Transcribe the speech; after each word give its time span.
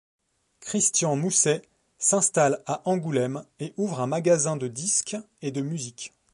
Christian 0.61 1.15
Mousset 1.15 1.61
s'installe 1.99 2.63
à 2.65 2.81
Angoulême 2.89 3.45
et 3.59 3.75
ouvre 3.77 3.99
un 4.01 4.07
magasin 4.07 4.57
de 4.57 4.67
disques 4.67 5.15
et 5.43 5.51
de 5.51 5.61
musique. 5.61 6.11